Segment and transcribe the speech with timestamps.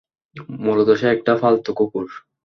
[0.59, 2.07] মূলত সে একটা ফালতু কুকুর।